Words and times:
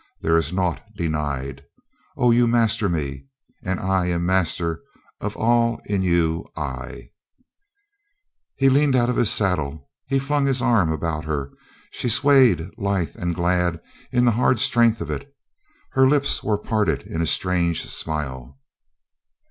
There 0.21 0.35
is 0.35 0.51
naught 0.51 0.81
denied. 0.97 1.61
Oh, 2.17 2.31
you 2.31 2.47
master 2.47 2.89
me, 2.89 3.27
and 3.61 3.79
I 3.79 4.07
am 4.07 4.25
master 4.25 4.81
of 5.19 5.37
all 5.37 5.79
in 5.85 6.01
you 6.01 6.47
I" 6.57 7.11
He 8.55 8.67
leaned 8.67 8.95
out 8.95 9.11
of 9.11 9.15
his 9.15 9.31
saddle, 9.31 9.91
he 10.07 10.17
flung 10.17 10.47
his 10.47 10.59
arm 10.59 10.91
about 10.91 11.25
her, 11.25 11.49
and 11.49 11.55
she 11.91 12.09
swayed 12.09 12.67
lithe 12.79 13.15
and 13.15 13.35
glad 13.35 13.79
in 14.11 14.25
the 14.25 14.31
hard 14.31 14.59
strength 14.59 15.01
of 15.01 15.11
it. 15.11 15.31
Her 15.91 16.07
lips 16.09 16.41
were 16.41 16.57
parted 16.57 17.03
in 17.03 17.21
a 17.21 17.27
strange 17.27 17.85
smile. 17.85 18.57